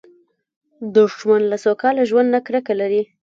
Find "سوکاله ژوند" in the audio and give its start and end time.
1.65-2.27